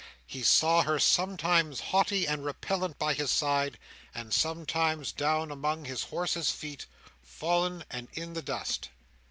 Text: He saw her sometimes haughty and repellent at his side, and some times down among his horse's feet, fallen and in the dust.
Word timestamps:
He 0.25 0.41
saw 0.41 0.81
her 0.81 0.97
sometimes 0.97 1.79
haughty 1.79 2.25
and 2.25 2.43
repellent 2.43 2.95
at 2.99 3.17
his 3.17 3.29
side, 3.29 3.77
and 4.15 4.33
some 4.33 4.65
times 4.65 5.11
down 5.11 5.51
among 5.51 5.85
his 5.85 6.05
horse's 6.05 6.49
feet, 6.49 6.87
fallen 7.21 7.83
and 7.91 8.07
in 8.13 8.33
the 8.33 8.41
dust. 8.41 8.89